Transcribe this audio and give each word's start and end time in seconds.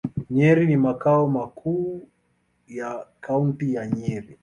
Nyeri 0.29 0.65
ni 0.67 0.77
makao 0.77 1.27
makuu 1.27 2.07
ya 2.67 3.05
Kaunti 3.21 3.73
ya 3.73 3.87
Nyeri. 3.87 4.37